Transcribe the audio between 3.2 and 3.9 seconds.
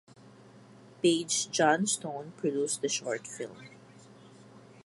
film.